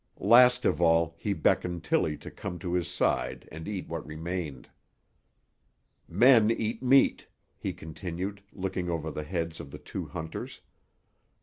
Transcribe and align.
Last 0.17 0.65
of 0.65 0.81
all 0.81 1.13
he 1.19 1.31
beckoned 1.31 1.83
Tillie 1.83 2.17
to 2.17 2.31
come 2.31 2.57
to 2.57 2.73
his 2.73 2.87
side 2.87 3.47
and 3.51 3.67
eat 3.67 3.87
what 3.87 4.03
remained. 4.03 4.67
"Men 6.07 6.49
eat 6.49 6.81
meat," 6.81 7.27
he 7.55 7.71
continued, 7.71 8.41
looking 8.51 8.89
over 8.89 9.11
the 9.11 9.21
heads 9.21 9.59
of 9.59 9.69
the 9.69 9.77
two 9.77 10.07
hunters. 10.07 10.61